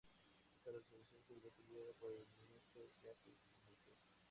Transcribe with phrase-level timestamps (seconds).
[0.57, 3.99] Esta resolución se vería apoyada por el ministro Jacques Necker.